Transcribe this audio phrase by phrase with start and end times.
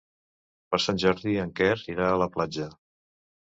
[0.71, 2.67] Per Sant Jordi en Quer irà a la platja.